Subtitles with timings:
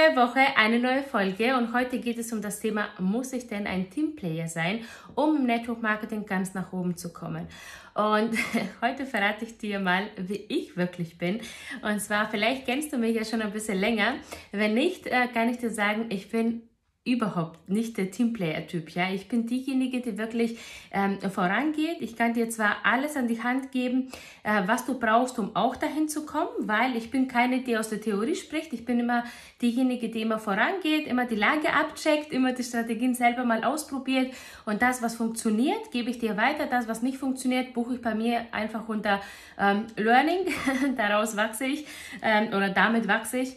[0.00, 3.66] Neue Woche, eine neue Folge und heute geht es um das Thema, muss ich denn
[3.66, 4.80] ein Teamplayer sein,
[5.14, 7.46] um im Network Marketing ganz nach oben zu kommen?
[7.94, 8.30] Und
[8.80, 11.40] heute verrate ich dir mal, wie ich wirklich bin.
[11.82, 14.14] Und zwar, vielleicht kennst du mich ja schon ein bisschen länger.
[14.52, 16.62] Wenn nicht, äh, kann ich dir sagen, ich bin
[17.02, 18.90] überhaupt nicht der Teamplayer-Typ.
[18.90, 20.58] Ja, ich bin diejenige, die wirklich
[20.90, 21.96] ähm, vorangeht.
[22.00, 25.76] Ich kann dir zwar alles an die Hand geben, äh, was du brauchst, um auch
[25.76, 28.74] dahin zu kommen, weil ich bin keine, die aus der Theorie spricht.
[28.74, 29.24] Ich bin immer
[29.62, 34.34] diejenige, die immer vorangeht, immer die Lage abcheckt, immer die Strategien selber mal ausprobiert
[34.66, 36.66] und das, was funktioniert, gebe ich dir weiter.
[36.66, 39.22] Das, was nicht funktioniert, buche ich bei mir einfach unter
[39.58, 40.40] ähm, Learning.
[40.98, 41.86] Daraus wachse ich
[42.20, 43.56] ähm, oder damit wachse ich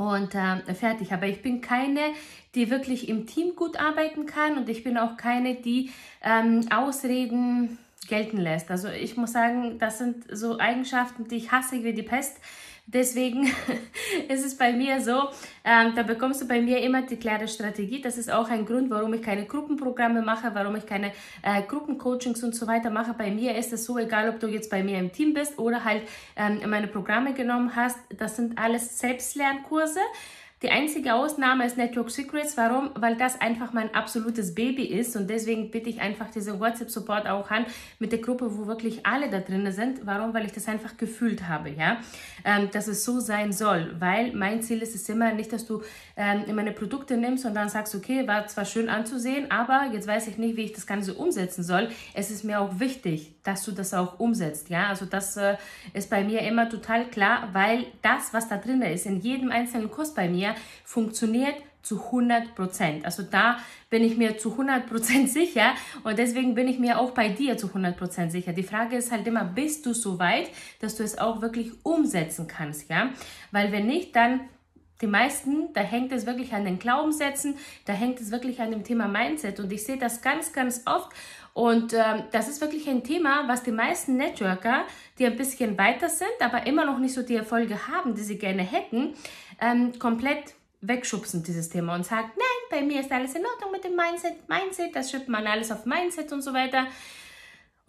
[0.00, 1.12] und äh, fertig.
[1.12, 2.00] Aber ich bin keine,
[2.54, 5.90] die wirklich im Team gut arbeiten kann und ich bin auch keine, die
[6.22, 8.70] ähm, Ausreden gelten lässt.
[8.70, 12.38] Also ich muss sagen, das sind so Eigenschaften, die ich hasse wie die Pest.
[12.92, 13.44] Deswegen
[14.28, 15.28] ist es bei mir so,
[15.64, 18.00] ähm, da bekommst du bei mir immer die klare Strategie.
[18.00, 21.12] Das ist auch ein Grund, warum ich keine Gruppenprogramme mache, warum ich keine
[21.42, 23.14] äh, Gruppencoachings und so weiter mache.
[23.14, 25.84] Bei mir ist es so, egal ob du jetzt bei mir im Team bist oder
[25.84, 26.02] halt
[26.34, 30.00] ähm, meine Programme genommen hast, das sind alles Selbstlernkurse.
[30.62, 32.54] Die einzige Ausnahme ist Network Secrets.
[32.58, 32.90] Warum?
[32.94, 37.50] Weil das einfach mein absolutes Baby ist und deswegen bitte ich einfach diesen WhatsApp-Support auch
[37.50, 37.64] an
[37.98, 40.04] mit der Gruppe, wo wirklich alle da drin sind.
[40.04, 40.34] Warum?
[40.34, 41.96] Weil ich das einfach gefühlt habe, ja,
[42.44, 43.96] ähm, dass es so sein soll.
[44.00, 45.82] Weil mein Ziel ist es immer nicht, dass du
[46.14, 50.28] ähm, meine Produkte nimmst und dann sagst, okay, war zwar schön anzusehen, aber jetzt weiß
[50.28, 51.88] ich nicht, wie ich das Ganze umsetzen soll.
[52.12, 54.88] Es ist mir auch wichtig, dass du das auch umsetzt, ja.
[54.88, 55.56] Also das äh,
[55.92, 59.90] ist bei mir immer total klar, weil das, was da drin ist, in jedem einzelnen
[59.90, 60.54] Kurs bei mir,
[60.84, 63.04] funktioniert zu 100 Prozent.
[63.04, 65.72] Also da bin ich mir zu 100 Prozent sicher
[66.04, 68.52] und deswegen bin ich mir auch bei dir zu 100 Prozent sicher.
[68.52, 70.50] Die Frage ist halt immer, bist du so weit,
[70.80, 73.10] dass du es auch wirklich umsetzen kannst, ja?
[73.50, 74.40] Weil wenn nicht, dann
[75.00, 77.56] die meisten, da hängt es wirklich an den Glaubenssätzen,
[77.86, 79.60] da hängt es wirklich an dem Thema Mindset.
[79.60, 81.10] Und ich sehe das ganz, ganz oft.
[81.52, 84.84] Und ähm, das ist wirklich ein Thema, was die meisten Networker,
[85.18, 88.38] die ein bisschen weiter sind, aber immer noch nicht so die Erfolge haben, die sie
[88.38, 89.14] gerne hätten,
[89.60, 91.94] ähm, komplett wegschubsen, dieses Thema.
[91.94, 95.28] Und sagen, nein, bei mir ist alles in Ordnung mit dem Mindset, Mindset, das schreibt
[95.28, 96.86] man alles auf Mindset und so weiter.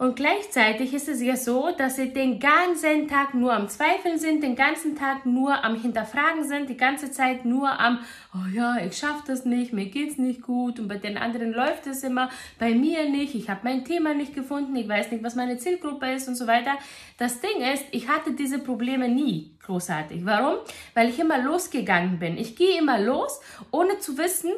[0.02, 4.42] Und gleichzeitig ist es ja so, dass sie den ganzen Tag nur am Zweifeln sind,
[4.42, 8.00] den ganzen Tag nur am Hinterfragen sind, die ganze Zeit nur am,
[8.34, 11.86] oh ja, ich schaffe das nicht, mir geht's nicht gut und bei den anderen läuft
[11.86, 15.36] es immer, bei mir nicht, ich habe mein Thema nicht gefunden, ich weiß nicht, was
[15.36, 16.72] meine Zielgruppe ist und so weiter.
[17.16, 20.26] Das Ding ist, ich hatte diese Probleme nie großartig.
[20.26, 20.56] Warum?
[20.94, 22.38] Weil ich immer losgegangen bin.
[22.38, 23.40] Ich gehe immer los,
[23.70, 24.50] ohne zu wissen,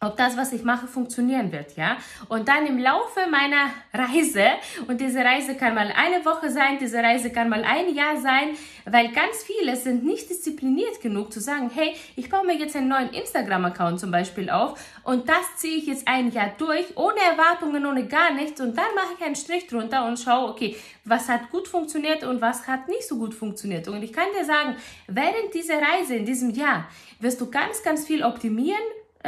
[0.00, 1.96] ob das, was ich mache, funktionieren wird, ja.
[2.28, 4.44] Und dann im Laufe meiner Reise,
[4.86, 8.50] und diese Reise kann mal eine Woche sein, diese Reise kann mal ein Jahr sein,
[8.84, 12.88] weil ganz viele sind nicht diszipliniert genug zu sagen, hey, ich baue mir jetzt einen
[12.88, 17.84] neuen Instagram-Account zum Beispiel auf und das ziehe ich jetzt ein Jahr durch, ohne Erwartungen,
[17.84, 21.50] ohne gar nichts und dann mache ich einen Strich drunter und schaue, okay, was hat
[21.50, 23.88] gut funktioniert und was hat nicht so gut funktioniert.
[23.88, 24.76] Und ich kann dir sagen,
[25.06, 26.86] während dieser Reise in diesem Jahr
[27.18, 28.78] wirst du ganz, ganz viel optimieren,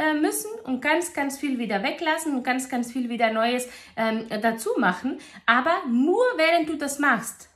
[0.01, 4.25] äh, müssen und ganz, ganz viel wieder weglassen und ganz, ganz viel wieder Neues ähm,
[4.41, 5.19] dazu machen.
[5.45, 7.49] Aber nur während du das machst,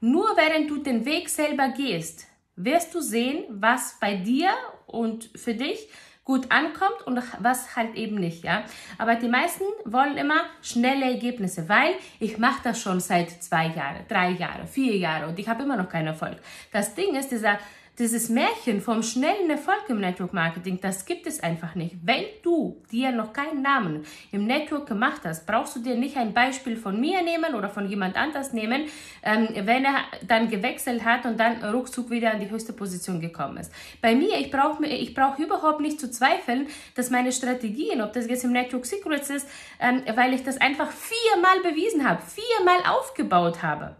[0.00, 4.50] nur während du den Weg selber gehst, wirst du sehen, was bei dir
[4.86, 5.88] und für dich
[6.24, 8.64] gut ankommt und was halt eben nicht, ja.
[8.98, 14.06] Aber die meisten wollen immer schnelle Ergebnisse, weil ich mache das schon seit zwei Jahren,
[14.08, 16.36] drei Jahren, vier Jahren und ich habe immer noch keinen Erfolg.
[16.70, 17.58] Das Ding ist, dieser
[17.98, 21.96] dieses Märchen vom schnellen Erfolg im Network Marketing, das gibt es einfach nicht.
[22.02, 26.32] Wenn du dir noch keinen Namen im Network gemacht hast, brauchst du dir nicht ein
[26.32, 28.86] Beispiel von mir nehmen oder von jemand anders nehmen,
[29.22, 29.96] ähm, wenn er
[30.26, 33.70] dann gewechselt hat und dann ruckzuck wieder an die höchste Position gekommen ist.
[34.00, 38.26] Bei mir, ich brauche ich brauch überhaupt nicht zu zweifeln, dass meine Strategien, ob das
[38.26, 39.46] jetzt im Network Secrets ist,
[39.80, 43.96] ähm, weil ich das einfach viermal bewiesen habe, viermal aufgebaut habe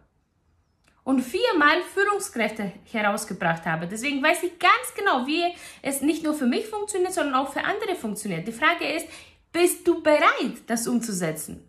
[1.05, 3.87] und viermal Führungskräfte herausgebracht habe.
[3.87, 5.43] Deswegen weiß ich ganz genau, wie
[5.83, 8.47] es nicht nur für mich funktioniert, sondern auch für andere funktioniert.
[8.47, 9.07] Die Frage ist,
[9.53, 11.69] bist du bereit, das umzusetzen?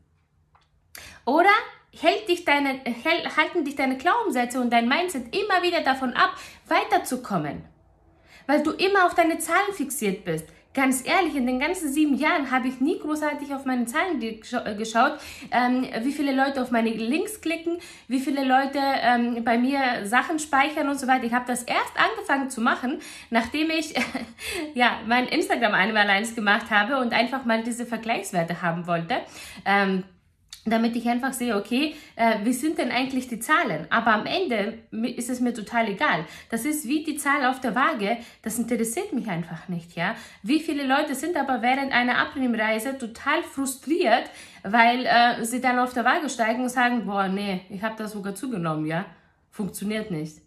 [1.25, 1.49] Oder
[1.91, 2.81] hält dich deine,
[3.37, 6.35] halten dich deine Glaubenssätze und dein Mindset immer wieder davon ab,
[6.67, 7.65] weiterzukommen?
[8.45, 10.45] Weil du immer auf deine Zahlen fixiert bist.
[10.73, 14.75] Ganz ehrlich, in den ganzen sieben Jahren habe ich nie großartig auf meine Zahlen äh,
[14.75, 15.19] geschaut,
[15.51, 17.77] ähm, wie viele Leute auf meine Links klicken,
[18.07, 21.25] wie viele Leute ähm, bei mir Sachen speichern und so weiter.
[21.25, 22.99] Ich habe das erst angefangen zu machen,
[23.29, 23.93] nachdem ich
[24.73, 29.17] ja mein Instagram einmal eins gemacht habe und einfach mal diese Vergleichswerte haben wollte.
[29.65, 30.03] Ähm,
[30.65, 33.85] damit ich einfach sehe, okay, äh, wie sind denn eigentlich die Zahlen?
[33.89, 34.79] Aber am Ende
[35.15, 36.25] ist es mir total egal.
[36.49, 40.15] Das ist wie die Zahl auf der Waage, das interessiert mich einfach nicht, ja.
[40.41, 44.29] Wie viele Leute sind aber während einer Abnehmreise total frustriert,
[44.63, 48.07] weil äh, sie dann auf der Waage steigen und sagen, boah, nee, ich habe da
[48.07, 49.05] sogar zugenommen, ja.
[49.49, 50.37] Funktioniert nicht.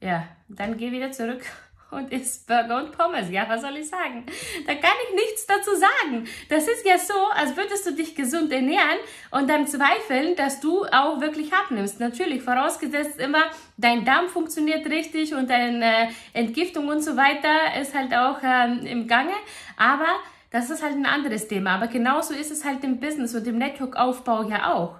[0.00, 1.42] Ja, dann geh wieder zurück
[1.90, 3.30] und isst Burger und Pommes.
[3.30, 4.26] Ja, was soll ich sagen?
[4.66, 6.26] Da kann ich nichts dazu sagen.
[6.48, 8.98] Das ist ja so, als würdest du dich gesund ernähren
[9.30, 12.00] und dann zweifeln, dass du auch wirklich abnimmst.
[12.00, 13.44] Natürlich, vorausgesetzt immer,
[13.76, 19.06] dein Darm funktioniert richtig und deine Entgiftung und so weiter ist halt auch ähm, im
[19.06, 19.34] Gange.
[19.76, 20.08] Aber
[20.50, 21.74] das ist halt ein anderes Thema.
[21.74, 24.96] Aber genauso ist es halt im Business und im Network-Aufbau ja auch.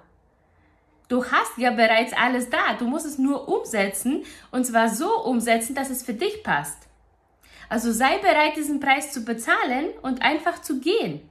[1.09, 2.75] Du hast ja bereits alles da.
[2.79, 6.87] Du musst es nur umsetzen und zwar so umsetzen, dass es für dich passt.
[7.69, 11.29] Also sei bereit, diesen Preis zu bezahlen und einfach zu gehen.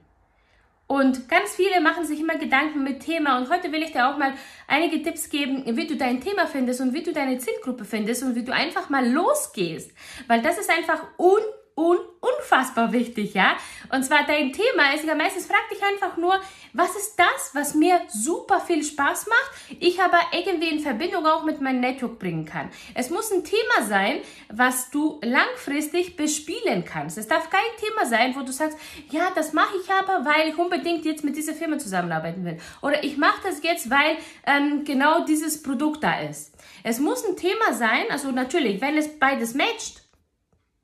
[0.86, 4.18] Und ganz viele machen sich immer Gedanken mit Thema und heute will ich dir auch
[4.18, 4.34] mal
[4.68, 8.36] einige Tipps geben, wie du dein Thema findest und wie du deine Zielgruppe findest und
[8.36, 9.90] wie du einfach mal losgehst.
[10.28, 11.40] Weil das ist einfach un
[11.76, 13.56] un unfassbar wichtig, ja.
[13.92, 16.40] Und zwar dein Thema ist ja meistens frag dich einfach nur,
[16.72, 21.44] was ist das, was mir super viel Spaß macht, ich aber irgendwie in Verbindung auch
[21.44, 22.70] mit meinem Network bringen kann.
[22.94, 27.18] Es muss ein Thema sein, was du langfristig bespielen kannst.
[27.18, 28.78] Es darf kein Thema sein, wo du sagst,
[29.10, 32.58] ja, das mache ich aber, weil ich unbedingt jetzt mit dieser Firma zusammenarbeiten will.
[32.82, 36.54] Oder ich mache das jetzt, weil ähm, genau dieses Produkt da ist.
[36.82, 40.05] Es muss ein Thema sein, also natürlich, wenn es beides matcht,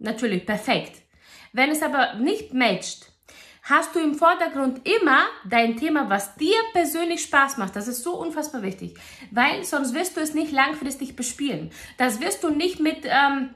[0.03, 1.03] natürlich perfekt.
[1.53, 3.13] Wenn es aber nicht matcht,
[3.63, 7.77] hast du im Vordergrund immer dein Thema, was dir persönlich Spaß macht.
[7.77, 8.95] Das ist so unfassbar wichtig,
[9.31, 11.71] weil sonst wirst du es nicht langfristig bespielen.
[11.99, 13.51] Das wirst du nicht mit ähm,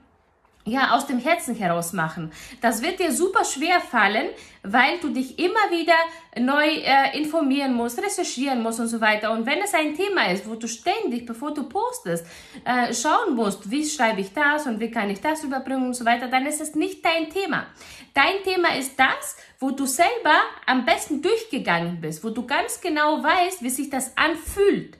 [0.66, 2.32] ja, aus dem Herzen heraus machen.
[2.60, 4.28] Das wird dir super schwer fallen,
[4.64, 5.94] weil du dich immer wieder
[6.38, 9.30] neu äh, informieren musst, recherchieren musst und so weiter.
[9.30, 12.26] Und wenn es ein Thema ist, wo du ständig, bevor du postest,
[12.64, 16.04] äh, schauen musst, wie schreibe ich das und wie kann ich das überbringen und so
[16.04, 17.66] weiter, dann ist es nicht dein Thema.
[18.12, 20.34] Dein Thema ist das, wo du selber
[20.66, 24.98] am besten durchgegangen bist, wo du ganz genau weißt, wie sich das anfühlt.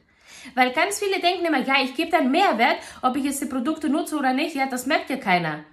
[0.55, 3.88] Weil ganz viele denken immer, ja, ich gebe dann Mehrwert, ob ich jetzt die Produkte
[3.88, 4.55] nutze oder nicht.
[4.55, 5.65] Ja, das merkt ja keiner.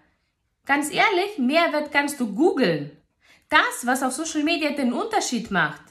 [0.65, 2.91] Ganz ehrlich, Mehrwert kannst du googeln.
[3.49, 5.81] Das, was auf Social Media den Unterschied macht,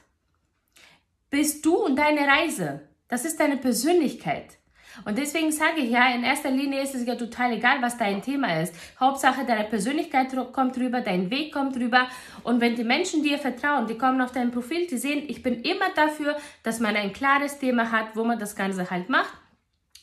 [1.30, 2.88] bist du und deine Reise.
[3.08, 4.58] Das ist deine Persönlichkeit.
[5.04, 8.22] Und deswegen sage ich ja, in erster Linie ist es ja total egal, was dein
[8.22, 8.74] Thema ist.
[8.98, 12.08] Hauptsache, deine Persönlichkeit kommt rüber, dein Weg kommt rüber.
[12.44, 15.62] Und wenn die Menschen dir vertrauen, die kommen auf dein Profil, die sehen, ich bin
[15.62, 19.32] immer dafür, dass man ein klares Thema hat, wo man das Ganze halt macht.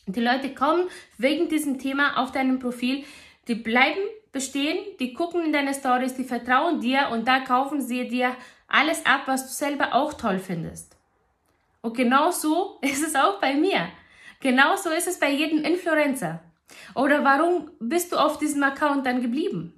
[0.06, 0.88] Die Leute kommen
[1.18, 3.04] wegen diesem Thema auf deinem Profil,
[3.48, 4.00] die bleiben
[4.32, 8.34] bestehen, die gucken in deine Stories, die vertrauen dir und da kaufen sie dir
[8.68, 10.96] alles ab, was du selber auch toll findest.
[11.82, 13.88] Und genau so ist es auch bei mir.
[14.40, 16.40] Genauso ist es bei jedem Influencer.
[16.94, 19.74] Oder warum bist du auf diesem Account dann geblieben?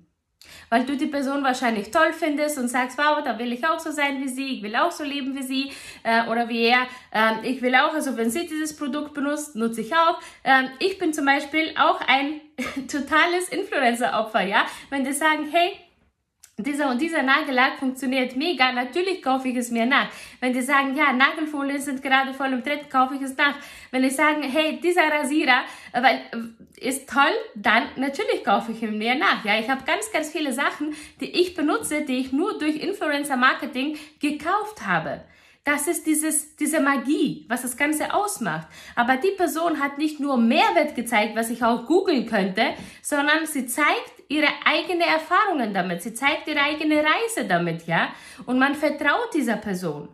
[0.71, 3.91] Weil du die Person wahrscheinlich toll findest und sagst, wow, da will ich auch so
[3.91, 5.73] sein wie sie, ich will auch so leben wie sie
[6.03, 6.87] äh, oder wie er.
[7.13, 10.21] Äh, ich will auch, also wenn sie dieses Produkt benutzt, nutze ich auch.
[10.43, 12.41] Äh, ich bin zum Beispiel auch ein
[12.89, 14.65] totales Influencer-Opfer, ja.
[14.91, 15.73] Wenn die sagen, hey,
[16.59, 20.09] dieser und dieser Nagellack funktioniert mega, natürlich kaufe ich es mir nach.
[20.41, 23.55] Wenn die sagen, ja, Nagelfolien sind gerade voll im Trend, kaufe ich es nach.
[23.91, 28.99] Wenn die sagen, hey, dieser Rasierer weil, äh, ist toll, dann natürlich kaufe ich ihn
[28.99, 29.45] mir nach.
[29.45, 33.37] Ja, ich habe ganz, ganz viele Sachen, die ich benutze, die ich nur durch Influencer
[33.37, 35.23] Marketing gekauft habe.
[35.65, 38.67] Das ist dieses, diese Magie, was das Ganze ausmacht.
[38.97, 43.67] Aber die Person hat nicht nur Mehrwert gezeigt, was ich auch googeln könnte, sondern sie
[43.67, 46.03] zeigt ihre eigenen Erfahrungen damit.
[46.03, 48.13] Sie zeigt ihre eigene Reise damit, ja.
[48.47, 50.09] Und man vertraut dieser Person.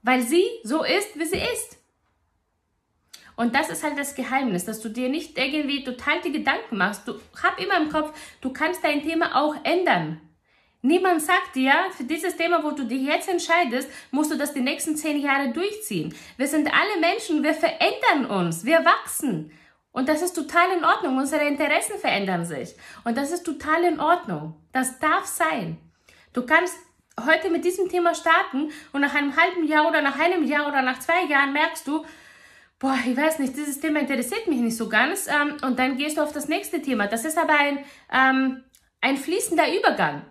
[0.00, 1.78] Weil sie so ist, wie sie ist.
[3.36, 7.06] Und das ist halt das Geheimnis, dass du dir nicht irgendwie total die Gedanken machst.
[7.06, 10.20] Du hab immer im Kopf, du kannst dein Thema auch ändern.
[10.84, 14.60] Niemand sagt dir, für dieses Thema, wo du dich jetzt entscheidest, musst du das die
[14.60, 16.12] nächsten zehn Jahre durchziehen.
[16.36, 19.52] Wir sind alle Menschen, wir verändern uns, wir wachsen.
[19.92, 21.18] Und das ist total in Ordnung.
[21.18, 22.74] Unsere Interessen verändern sich.
[23.04, 24.56] Und das ist total in Ordnung.
[24.72, 25.78] Das darf sein.
[26.32, 26.74] Du kannst
[27.26, 30.82] heute mit diesem Thema starten und nach einem halben Jahr oder nach einem Jahr oder
[30.82, 32.04] nach zwei Jahren merkst du,
[32.80, 35.28] boah, ich weiß nicht, dieses Thema interessiert mich nicht so ganz.
[35.28, 37.06] Ähm, und dann gehst du auf das nächste Thema.
[37.06, 38.64] Das ist aber ein, ähm,
[39.00, 40.22] ein fließender Übergang.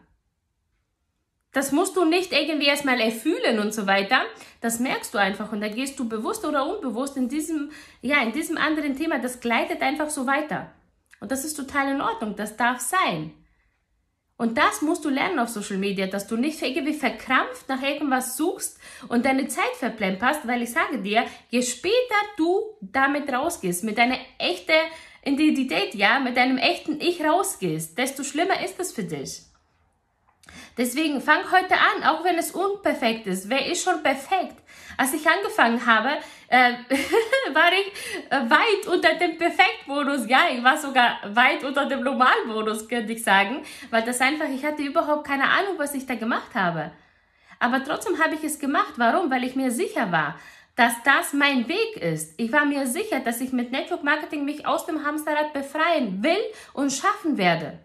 [1.54, 4.22] Das musst du nicht irgendwie erstmal erfühlen und so weiter.
[4.62, 8.32] Das merkst du einfach und da gehst du bewusst oder unbewusst in diesem, ja, in
[8.32, 9.20] diesem anderen Thema.
[9.20, 10.72] Das gleitet einfach so weiter.
[11.20, 12.36] Und das ist total in Ordnung.
[12.36, 13.34] Das darf sein.
[14.38, 18.38] Und das musst du lernen auf Social Media, dass du nicht irgendwie verkrampft nach irgendwas
[18.38, 24.00] suchst und deine Zeit verplemperst, weil ich sage dir, je später du damit rausgehst, mit
[24.00, 24.72] deiner echten
[25.24, 29.44] Identität, ja, mit deinem echten Ich rausgehst, desto schlimmer ist es für dich.
[30.78, 33.50] Deswegen fang heute an, auch wenn es unperfekt ist.
[33.50, 34.56] Wer ist schon perfekt?
[34.98, 36.10] Als ich angefangen habe,
[36.48, 36.74] äh,
[37.54, 40.28] war ich äh, weit unter dem Perfektmodus.
[40.28, 44.64] Ja, ich war sogar weit unter dem Normalmodus, könnte ich sagen, weil das einfach, ich
[44.64, 46.92] hatte überhaupt keine Ahnung, was ich da gemacht habe.
[47.60, 48.94] Aber trotzdem habe ich es gemacht.
[48.98, 49.30] Warum?
[49.30, 50.40] Weil ich mir sicher war,
[50.76, 52.34] dass das mein Weg ist.
[52.38, 56.42] Ich war mir sicher, dass ich mit Network Marketing mich aus dem Hamsterrad befreien will
[56.74, 57.78] und schaffen werde.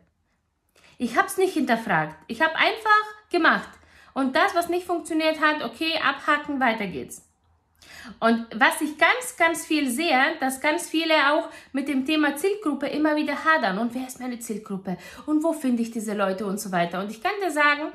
[0.98, 2.16] Ich habe es nicht hinterfragt.
[2.26, 3.68] Ich habe einfach gemacht.
[4.14, 7.22] Und das, was nicht funktioniert hat, okay, abhaken, weiter geht's.
[8.20, 12.86] Und was ich ganz, ganz viel sehe, dass ganz viele auch mit dem Thema Zielgruppe
[12.86, 13.78] immer wieder hadern.
[13.78, 14.96] Und wer ist meine Zielgruppe?
[15.26, 17.00] Und wo finde ich diese Leute und so weiter?
[17.00, 17.92] Und ich kann dir sagen,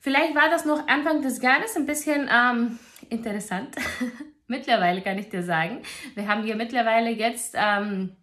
[0.00, 3.76] vielleicht war das noch Anfang des Jahres ein bisschen ähm, interessant.
[4.48, 5.82] mittlerweile kann ich dir sagen,
[6.14, 8.16] wir haben hier mittlerweile jetzt ähm,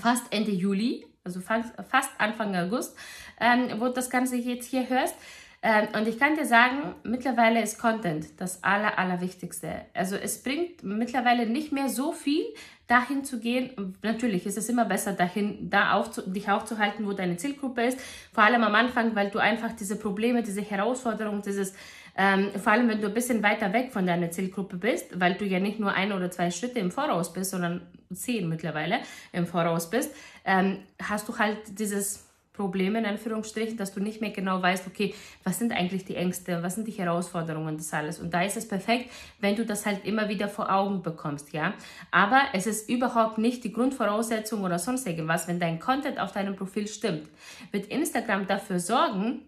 [0.00, 2.96] fast Ende Juli, also fast Anfang August
[3.40, 5.14] ähm, wo du das Ganze jetzt hier hörst.
[5.62, 9.82] Ähm, und ich kann dir sagen, mittlerweile ist Content das Aller, Allerwichtigste.
[9.94, 12.44] Also es bringt mittlerweile nicht mehr so viel,
[12.86, 13.96] dahin zu gehen.
[14.02, 17.98] Natürlich ist es immer besser, dahin, da aufzu, dich aufzuhalten, wo deine Zielgruppe ist.
[18.32, 21.74] Vor allem am Anfang, weil du einfach diese Probleme, diese Herausforderungen, dieses
[22.18, 25.44] ähm, vor allem, wenn du ein bisschen weiter weg von deiner Zielgruppe bist, weil du
[25.44, 29.00] ja nicht nur ein oder zwei Schritte im Voraus bist, sondern zehn mittlerweile
[29.32, 30.14] im Voraus bist,
[30.44, 32.25] ähm, hast du halt dieses
[32.56, 36.62] Probleme in Anführungsstrichen, dass du nicht mehr genau weißt, okay, was sind eigentlich die Ängste,
[36.62, 38.18] was sind die Herausforderungen das alles.
[38.18, 39.10] Und da ist es perfekt,
[39.40, 41.74] wenn du das halt immer wieder vor Augen bekommst, ja.
[42.10, 46.56] Aber es ist überhaupt nicht die Grundvoraussetzung oder sonst irgendwas, wenn dein Content auf deinem
[46.56, 47.28] Profil stimmt.
[47.70, 49.42] Wird Instagram dafür sorgen,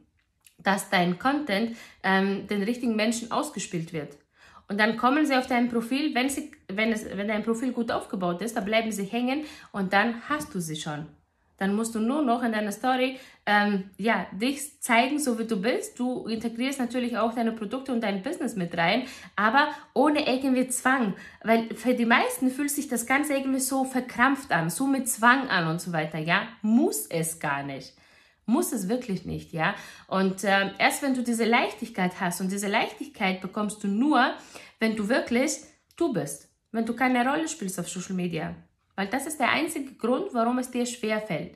[0.58, 4.16] dass dein Content ähm, den richtigen Menschen ausgespielt wird.
[4.68, 7.90] Und dann kommen sie auf dein Profil, wenn, sie, wenn, es, wenn dein Profil gut
[7.90, 11.06] aufgebaut ist, dann bleiben sie hängen und dann hast du sie schon.
[11.58, 15.60] Dann musst du nur noch in deiner Story ähm, ja, dich zeigen, so wie du
[15.60, 15.98] bist.
[15.98, 19.04] Du integrierst natürlich auch deine Produkte und dein Business mit rein,
[19.36, 21.14] aber ohne irgendwie Zwang.
[21.42, 25.48] Weil für die meisten fühlt sich das Ganze irgendwie so verkrampft an, so mit Zwang
[25.48, 26.18] an und so weiter.
[26.18, 27.94] Ja, muss es gar nicht.
[28.46, 29.74] Muss es wirklich nicht, ja.
[30.06, 34.34] Und äh, erst wenn du diese Leichtigkeit hast und diese Leichtigkeit bekommst du nur,
[34.78, 35.58] wenn du wirklich
[35.96, 36.48] du bist.
[36.70, 38.54] Wenn du keine Rolle spielst auf Social Media.
[38.98, 41.54] Weil das ist der einzige Grund, warum es dir schwer fällt.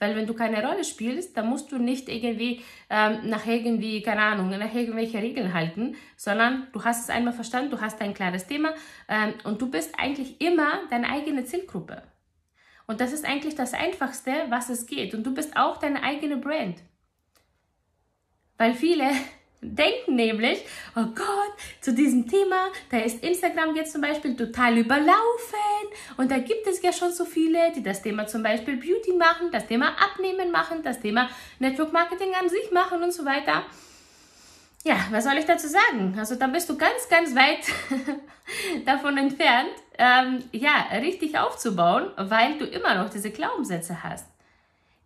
[0.00, 4.22] Weil wenn du keine Rolle spielst, dann musst du nicht irgendwie ähm, nach irgendwie, keine
[4.22, 8.48] Ahnung, nach irgendwelche Regeln halten, sondern du hast es einmal verstanden, du hast ein klares
[8.48, 8.74] Thema
[9.06, 12.02] ähm, und du bist eigentlich immer deine eigene Zielgruppe.
[12.88, 15.14] Und das ist eigentlich das Einfachste, was es geht.
[15.14, 16.82] Und du bist auch deine eigene Brand.
[18.58, 19.12] Weil viele
[19.64, 20.64] denken nämlich,
[20.96, 25.14] oh Gott, zu diesem Thema, da ist Instagram jetzt zum Beispiel total überlaufen
[26.16, 29.50] und da gibt es ja schon so viele, die das Thema zum Beispiel Beauty machen,
[29.50, 31.28] das Thema Abnehmen machen, das Thema
[31.58, 33.64] Network Marketing an sich machen und so weiter.
[34.86, 36.14] Ja, was soll ich dazu sagen?
[36.18, 37.60] Also da bist du ganz, ganz weit
[38.84, 44.26] davon entfernt, ähm, ja, richtig aufzubauen, weil du immer noch diese Glaubenssätze hast.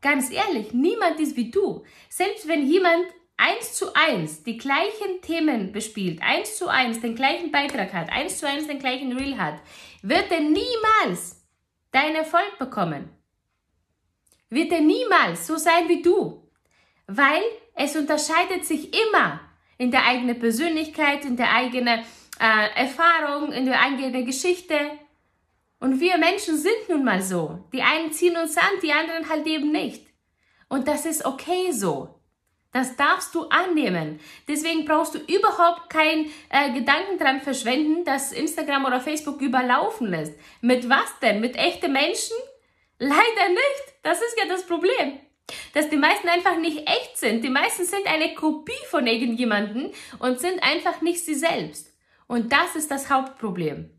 [0.00, 1.84] Ganz ehrlich, niemand ist wie du.
[2.08, 3.04] Selbst wenn jemand
[3.38, 8.38] eins zu eins die gleichen Themen bespielt, eins zu eins den gleichen Beitrag hat, eins
[8.38, 9.54] zu eins den gleichen Reel hat,
[10.02, 11.46] wird er niemals
[11.90, 13.08] deinen Erfolg bekommen.
[14.50, 16.42] Wird er niemals so sein wie du.
[17.06, 17.42] Weil
[17.74, 19.40] es unterscheidet sich immer
[19.78, 22.00] in der eigenen Persönlichkeit, in der eigenen
[22.40, 24.74] äh, Erfahrung, in der eigenen Geschichte.
[25.80, 27.64] Und wir Menschen sind nun mal so.
[27.72, 30.06] Die einen ziehen uns an, die anderen halt eben nicht.
[30.68, 32.17] Und das ist okay so.
[32.72, 34.20] Das darfst du annehmen.
[34.46, 40.34] Deswegen brauchst du überhaupt keinen äh, Gedanken dran verschwenden, dass Instagram oder Facebook überlaufen ist.
[40.60, 41.40] Mit was denn?
[41.40, 42.36] Mit echten Menschen?
[42.98, 43.94] Leider nicht.
[44.02, 45.18] Das ist ja das Problem.
[45.72, 47.42] Dass die meisten einfach nicht echt sind.
[47.42, 51.94] Die meisten sind eine Kopie von irgendjemanden und sind einfach nicht sie selbst.
[52.26, 53.90] Und das ist das Hauptproblem.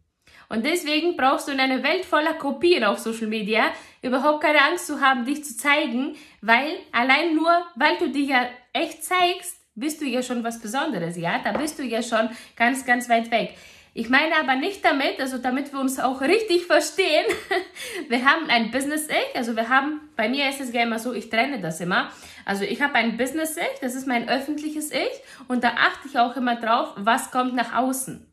[0.50, 3.72] Und deswegen brauchst du in einer Welt voller Kopien auf Social Media
[4.02, 8.50] überhaupt keine Angst zu haben, dich zu zeigen, weil allein nur, weil du dich ja
[8.74, 11.40] echt zeigst, bist du ja schon was Besonderes, ja?
[11.44, 13.56] Da bist du ja schon ganz, ganz weit weg.
[13.94, 17.26] Ich meine aber nicht damit, also damit wir uns auch richtig verstehen,
[18.08, 21.30] wir haben ein Business-Ich, also wir haben, bei mir ist es ja immer so, ich
[21.30, 22.12] trenne das immer.
[22.46, 26.36] Also ich habe ein Business-Ich, das ist mein öffentliches Ich und da achte ich auch
[26.38, 28.26] immer drauf, was kommt nach außen.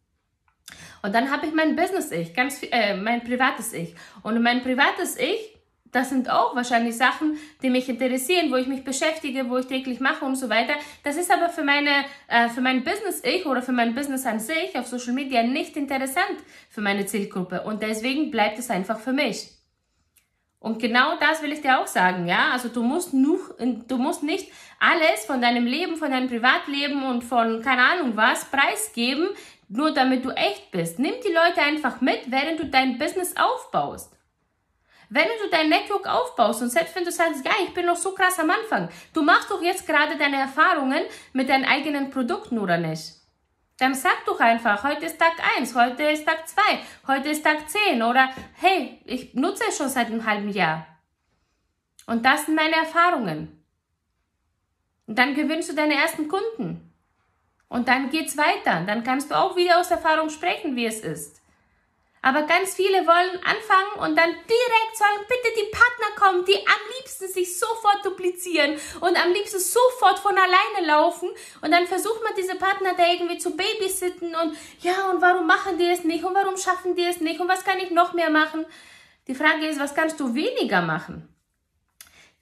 [1.02, 2.36] Und dann habe ich mein Business-Ich,
[2.72, 3.94] äh, mein privates Ich.
[4.22, 5.55] Und mein privates Ich
[5.96, 9.98] das sind auch wahrscheinlich Sachen, die mich interessieren, wo ich mich beschäftige, wo ich täglich
[9.98, 10.74] mache und so weiter.
[11.02, 14.38] Das ist aber für meine, äh, für mein Business ich oder für mein Business an
[14.38, 16.36] sich auf Social Media nicht interessant
[16.68, 19.48] für meine Zielgruppe und deswegen bleibt es einfach für mich.
[20.58, 22.50] Und genau das will ich dir auch sagen, ja.
[22.52, 27.24] Also du musst nur, du musst nicht alles von deinem Leben, von deinem Privatleben und
[27.24, 29.28] von keine Ahnung was preisgeben,
[29.68, 30.98] nur damit du echt bist.
[30.98, 34.15] Nimm die Leute einfach mit, während du dein Business aufbaust.
[35.08, 38.12] Wenn du dein Network aufbaust und selbst wenn du sagst, ja, ich bin noch so
[38.12, 42.76] krass am Anfang, du machst doch jetzt gerade deine Erfahrungen mit deinen eigenen Produkten oder
[42.76, 43.14] nicht?
[43.78, 46.62] Dann sag doch einfach, heute ist Tag 1, heute ist Tag 2,
[47.06, 50.86] heute ist Tag 10 oder hey, ich nutze es schon seit einem halben Jahr.
[52.06, 53.64] Und das sind meine Erfahrungen.
[55.06, 56.92] Und dann gewinnst du deine ersten Kunden.
[57.68, 58.84] Und dann geht's weiter.
[58.86, 61.42] Dann kannst du auch wieder aus Erfahrung sprechen, wie es ist.
[62.26, 66.82] Aber ganz viele wollen anfangen und dann direkt sollen bitte die Partner kommen, die am
[66.98, 71.28] liebsten sich sofort duplizieren und am liebsten sofort von alleine laufen.
[71.62, 75.78] Und dann versucht man diese Partner da irgendwie zu babysitten und ja, und warum machen
[75.78, 78.30] die es nicht und warum schaffen die es nicht und was kann ich noch mehr
[78.30, 78.66] machen?
[79.28, 81.35] Die Frage ist, was kannst du weniger machen?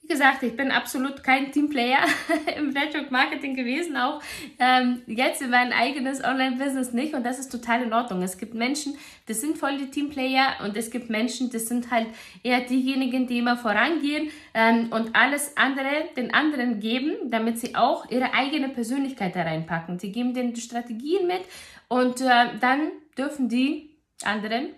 [0.06, 2.00] Wie gesagt, ich bin absolut kein Teamplayer
[2.58, 4.20] im Network Marketing gewesen, auch
[4.58, 8.20] ähm, jetzt in mein eigenes Online-Business nicht und das ist total in Ordnung.
[8.20, 12.08] Es gibt Menschen, das sind voll die Teamplayer und es gibt Menschen, das sind halt
[12.42, 18.10] eher diejenigen, die immer vorangehen ähm, und alles andere den anderen geben, damit sie auch
[18.10, 19.98] ihre eigene Persönlichkeit da reinpacken.
[19.98, 21.40] Sie geben den Strategien mit
[21.88, 24.68] und äh, dann dürfen die anderen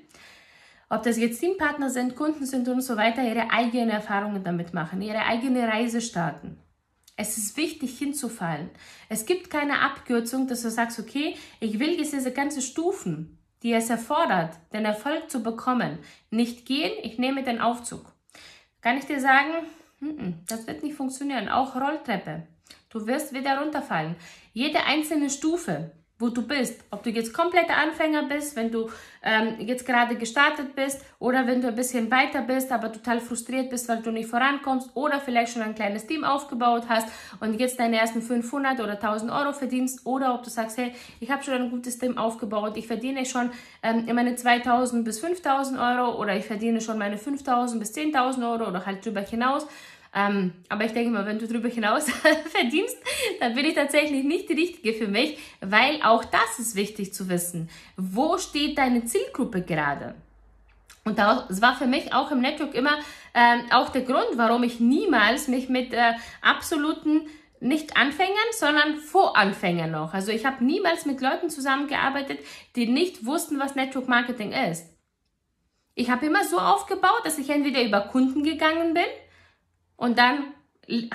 [0.89, 5.03] ob das jetzt Teampartner sind, Kunden sind und so weiter, ihre eigenen Erfahrungen damit machen,
[5.03, 6.59] ihre eigene Reise starten.
[7.17, 8.71] Es ist wichtig hinzufallen.
[9.09, 13.73] Es gibt keine Abkürzung, dass du sagst, okay, ich will jetzt diese ganzen Stufen, die
[13.73, 15.99] es erfordert, den Erfolg zu bekommen,
[16.31, 18.13] nicht gehen, ich nehme den Aufzug.
[18.83, 19.67] Kann ich dir sagen,
[20.47, 21.49] das wird nicht funktionieren.
[21.49, 22.47] Auch Rolltreppe.
[22.91, 24.17] Du wirst wieder runterfallen.
[24.53, 26.83] Jede einzelne Stufe wo du bist.
[26.91, 28.89] Ob du jetzt kompletter Anfänger bist, wenn du
[29.23, 33.69] ähm, jetzt gerade gestartet bist oder wenn du ein bisschen weiter bist, aber total frustriert
[33.69, 37.09] bist, weil du nicht vorankommst oder vielleicht schon ein kleines Team aufgebaut hast
[37.41, 41.31] und jetzt deine ersten 500 oder 1000 Euro verdienst oder ob du sagst, hey, ich
[41.31, 43.51] habe schon ein gutes Team aufgebaut, ich verdiene schon
[43.83, 48.69] ähm, meine 2000 bis 5000 Euro oder ich verdiene schon meine 5000 bis 10.000 Euro
[48.69, 49.67] oder halt drüber hinaus
[50.15, 52.11] ähm, aber ich denke mal, wenn du darüber hinaus
[52.51, 52.97] verdienst,
[53.41, 57.29] dann bin ich tatsächlich nicht die Richtige für mich, weil auch das ist wichtig zu
[57.29, 57.69] wissen.
[57.97, 60.15] Wo steht deine Zielgruppe gerade?
[61.05, 62.99] Und das war für mich auch im Network immer
[63.33, 67.29] äh, auch der Grund, warum ich niemals mich mit äh, absoluten
[67.61, 70.15] nicht Anfängern, sondern Voranfängern noch.
[70.15, 72.41] Also ich habe niemals mit Leuten zusammengearbeitet,
[72.75, 74.85] die nicht wussten, was Network Marketing ist.
[75.95, 79.07] Ich habe immer so aufgebaut, dass ich entweder über Kunden gegangen bin,
[79.97, 80.45] und dann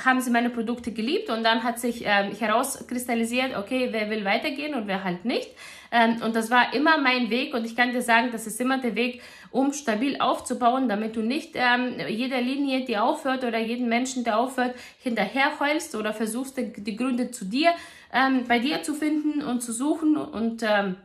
[0.04, 4.74] haben sie meine Produkte geliebt und dann hat sich ähm, herauskristallisiert, okay, wer will weitergehen
[4.74, 5.50] und wer halt nicht.
[5.92, 8.80] Ähm, und das war immer mein Weg und ich kann dir sagen, das ist immer
[8.80, 13.88] der Weg, um stabil aufzubauen, damit du nicht ähm, jeder Linie, die aufhört oder jeden
[13.88, 17.72] Menschen, der aufhört, hinterher heulst oder versuchst, die, Gründe zu dir,
[18.14, 20.98] ähm, bei dir zu finden und zu suchen und ähm,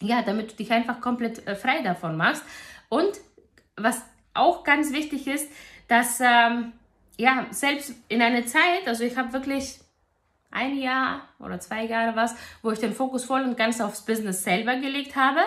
[0.00, 2.44] ja, damit du dich einfach komplett äh, frei davon machst.
[2.88, 3.10] Und
[3.76, 4.02] was
[4.34, 5.48] auch ganz wichtig ist,
[5.88, 6.72] dass ähm,
[7.16, 9.78] ja, selbst in einer Zeit, also ich habe wirklich
[10.50, 14.44] ein Jahr oder zwei Jahre was, wo ich den Fokus voll und ganz aufs Business
[14.44, 15.40] selber gelegt habe.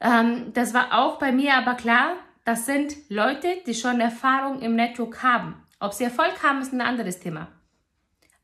[0.00, 4.76] Ähm, das war auch bei mir aber klar, das sind Leute, die schon Erfahrung im
[4.76, 5.54] Network haben.
[5.80, 7.48] Ob sie Erfolg haben, ist ein anderes Thema.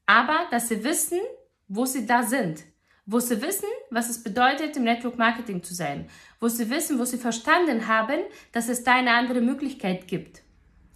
[0.07, 1.20] Aber, dass sie wissen,
[1.68, 2.64] wo sie da sind.
[3.07, 6.09] Wo sie wissen, was es bedeutet, im Network Marketing zu sein.
[6.40, 8.20] Wo sie wissen, wo sie verstanden haben,
[8.52, 10.41] dass es da eine andere Möglichkeit gibt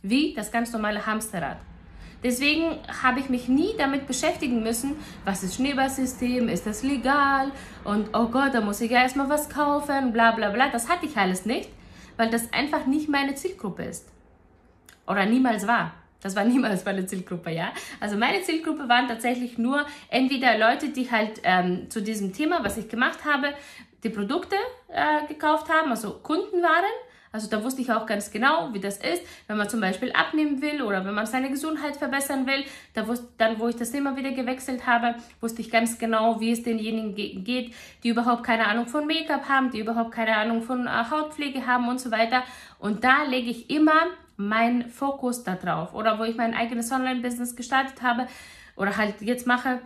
[0.08, 1.58] wie das ganz normale Hamsterrad.
[2.22, 7.52] Deswegen habe ich mich nie damit beschäftigen müssen, was ist Schneeballsystem, ist das legal
[7.84, 10.68] und oh Gott, da muss ich ja erstmal was kaufen, bla bla bla.
[10.70, 11.68] Das hatte ich alles nicht,
[12.16, 14.08] weil das einfach nicht meine Zielgruppe ist.
[15.06, 15.92] Oder niemals war.
[16.20, 17.72] Das war niemals meine Zielgruppe, ja.
[18.00, 22.76] Also meine Zielgruppe waren tatsächlich nur entweder Leute, die halt ähm, zu diesem Thema, was
[22.76, 23.54] ich gemacht habe,
[24.02, 24.56] die Produkte
[24.88, 26.84] äh, gekauft haben, also Kunden waren
[27.36, 30.62] Also da wusste ich auch ganz genau, wie das ist, wenn man zum Beispiel abnehmen
[30.62, 32.64] will oder wenn man seine Gesundheit verbessern will.
[32.94, 36.50] Da wusste, dann, wo ich das Thema wieder gewechselt habe, wusste ich ganz genau, wie
[36.50, 40.86] es denjenigen geht, die überhaupt keine Ahnung von Make-up haben, die überhaupt keine Ahnung von
[40.86, 42.42] äh, Hautpflege haben und so weiter.
[42.78, 44.06] Und da lege ich immer
[44.38, 45.92] meinen Fokus darauf.
[45.92, 48.28] Oder wo ich mein eigenes Online-Business gestartet habe
[48.76, 49.80] oder halt jetzt mache,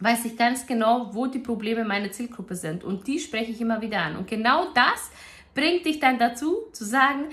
[0.00, 2.82] weiß ich ganz genau, wo die Probleme meiner Zielgruppe sind.
[2.82, 4.16] Und die spreche ich immer wieder an.
[4.16, 5.12] Und genau das
[5.54, 7.26] bringt dich dann dazu, zu sagen,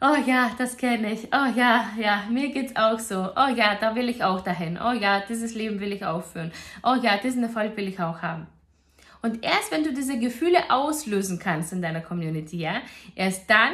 [0.00, 1.28] oh ja, das kenne ich.
[1.32, 3.30] Oh ja, ja, mir geht's auch so.
[3.36, 4.78] Oh ja, da will ich auch dahin.
[4.82, 6.52] Oh ja, dieses Leben will ich auch führen.
[6.82, 8.46] Oh ja, diesen Erfolg will ich auch haben.
[9.22, 12.82] Und erst wenn du diese Gefühle auslösen kannst in deiner Community, ja,
[13.14, 13.72] erst dann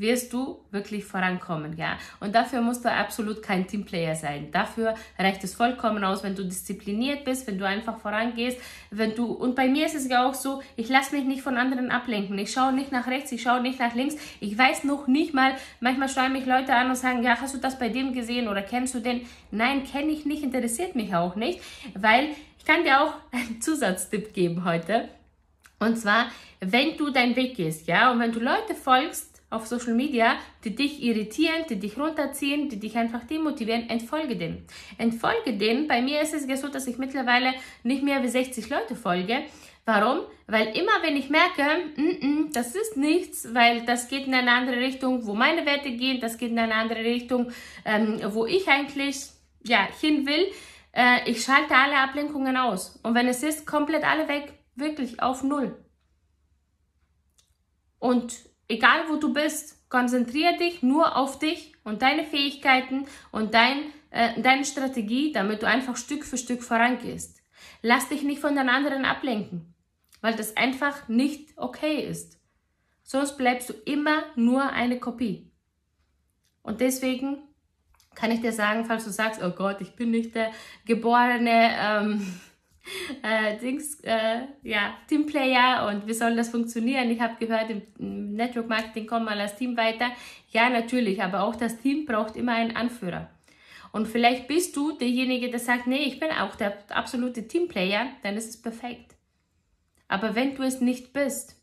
[0.00, 1.98] wirst du wirklich vorankommen, ja.
[2.20, 4.50] Und dafür musst du absolut kein Teamplayer sein.
[4.50, 8.58] Dafür reicht es vollkommen aus, wenn du diszipliniert bist, wenn du einfach vorangehst,
[8.90, 11.58] wenn du, und bei mir ist es ja auch so, ich lasse mich nicht von
[11.58, 12.38] anderen ablenken.
[12.38, 14.16] Ich schaue nicht nach rechts, ich schaue nicht nach links.
[14.40, 17.58] Ich weiß noch nicht mal, manchmal schreiben mich Leute an und sagen, ja, hast du
[17.58, 19.26] das bei dem gesehen oder kennst du den?
[19.50, 21.60] Nein, kenne ich nicht, interessiert mich auch nicht,
[21.94, 25.10] weil ich kann dir auch einen Zusatztipp geben heute.
[25.78, 29.94] Und zwar, wenn du deinen Weg gehst, ja, und wenn du Leute folgst, auf Social
[29.94, 34.64] Media, die dich irritieren, die dich runterziehen, die dich einfach demotivieren, entfolge denen.
[34.96, 35.88] Entfolge denen.
[35.88, 39.42] Bei mir ist es ja so, dass ich mittlerweile nicht mehr wie 60 Leute folge.
[39.84, 40.20] Warum?
[40.46, 41.62] Weil immer wenn ich merke,
[41.96, 45.90] mm -mm, das ist nichts, weil das geht in eine andere Richtung, wo meine Werte
[45.90, 47.50] gehen, das geht in eine andere Richtung,
[47.84, 49.30] ähm, wo ich eigentlich
[49.64, 50.46] ja, hin will,
[50.92, 52.98] äh, ich schalte alle Ablenkungen aus.
[53.02, 55.76] Und wenn es ist, komplett alle weg, wirklich auf Null.
[57.98, 63.92] Und egal wo du bist, konzentriere dich nur auf dich und deine Fähigkeiten und dein,
[64.10, 67.42] äh, deine Strategie, damit du einfach Stück für Stück vorangehst.
[67.82, 69.74] Lass dich nicht von den anderen ablenken,
[70.20, 72.38] weil das einfach nicht okay ist.
[73.02, 75.50] Sonst bleibst du immer nur eine Kopie.
[76.62, 77.38] Und deswegen
[78.14, 80.52] kann ich dir sagen, falls du sagst, oh Gott, ich bin nicht der
[80.84, 82.40] geborene ähm,
[83.22, 87.10] äh, Dings, äh, ja, Teamplayer und wie soll das funktionieren?
[87.10, 90.10] Ich habe gehört, im Network Marketing kommt mal als Team weiter.
[90.50, 93.30] Ja, natürlich, aber auch das Team braucht immer einen Anführer.
[93.92, 98.36] Und vielleicht bist du derjenige, der sagt, nee, ich bin auch der absolute Teamplayer, dann
[98.36, 99.16] ist es perfekt.
[100.06, 101.56] Aber wenn du es nicht bist,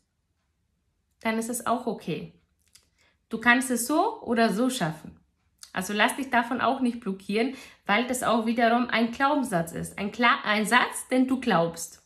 [1.20, 2.34] dann ist es auch okay.
[3.28, 5.18] Du kannst es so oder so schaffen.
[5.72, 7.54] Also lass dich davon auch nicht blockieren,
[7.86, 9.98] weil das auch wiederum ein Glaubenssatz ist.
[9.98, 12.02] Ein, Kla ein Satz, den du glaubst.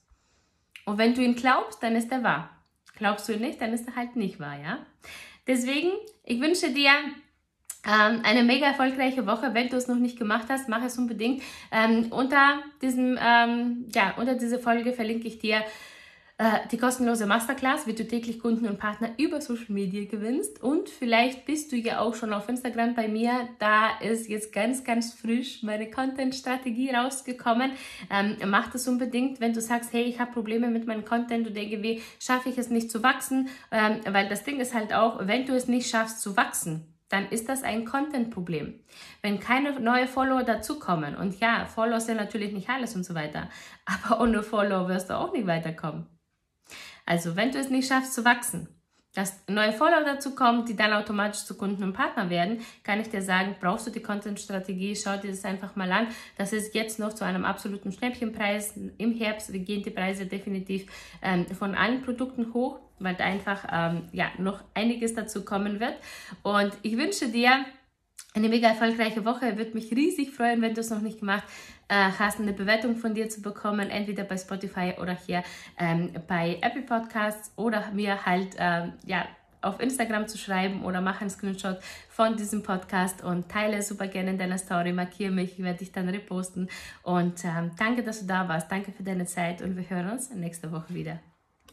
[0.85, 2.51] Und wenn du ihn glaubst, dann ist er wahr.
[2.96, 4.79] Glaubst du ihn nicht, dann ist er halt nicht wahr, ja?
[5.46, 5.90] Deswegen,
[6.25, 6.90] ich wünsche dir
[7.85, 9.55] ähm, eine mega erfolgreiche Woche.
[9.55, 11.42] Wenn du es noch nicht gemacht hast, mach es unbedingt.
[11.72, 15.64] Ähm, unter diesem, ähm, ja, unter dieser Folge verlinke ich dir
[16.70, 20.62] die kostenlose Masterclass, wie du täglich Kunden und Partner über Social Media gewinnst.
[20.62, 23.48] Und vielleicht bist du ja auch schon auf Instagram bei mir.
[23.59, 27.72] Da ist jetzt ganz, ganz frisch meine Content-Strategie rausgekommen.
[28.11, 31.57] Ähm, mach das unbedingt, wenn du sagst, hey, ich habe Probleme mit meinem Content und
[31.57, 33.48] irgendwie schaffe ich es nicht zu wachsen.
[33.70, 37.28] Ähm, weil das Ding ist halt auch, wenn du es nicht schaffst zu wachsen, dann
[37.28, 38.81] ist das ein Content-Problem.
[39.20, 43.50] Wenn keine neue Follower dazukommen, und ja, Follower sind natürlich nicht alles und so weiter,
[43.85, 46.07] aber ohne Follower wirst du auch nicht weiterkommen.
[47.06, 48.68] Also wenn du es nicht schaffst zu wachsen,
[49.14, 53.10] dass neue Follower dazu kommen, die dann automatisch zu Kunden und Partner werden, kann ich
[53.10, 56.06] dir sagen, brauchst du die Content-Strategie, schau dir das einfach mal an.
[56.38, 58.74] Das ist jetzt noch zu einem absoluten Schnäppchenpreis.
[58.96, 60.86] Im Herbst gehen die Preise definitiv
[61.20, 65.94] ähm, von allen Produkten hoch, weil da einfach ähm, ja, noch einiges dazu kommen wird.
[66.42, 67.66] Und ich wünsche dir
[68.35, 69.57] eine mega erfolgreiche Woche.
[69.57, 71.45] Würde mich riesig freuen, wenn du es noch nicht gemacht
[71.88, 75.42] äh, hast, eine Bewertung von dir zu bekommen, entweder bei Spotify oder hier
[75.79, 79.27] ähm, bei Apple Podcasts oder mir halt ähm, ja
[79.62, 84.31] auf Instagram zu schreiben oder mach einen Screenshot von diesem Podcast und teile super gerne
[84.31, 86.68] in deiner Story, markiere mich, ich werde dich dann reposten
[87.03, 90.31] und ähm, danke, dass du da warst, danke für deine Zeit und wir hören uns
[90.31, 91.21] nächste Woche wieder.